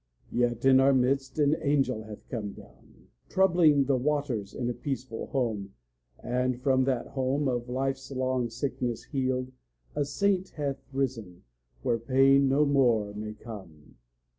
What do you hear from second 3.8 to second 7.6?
the waters in a peaceful home; And from that home,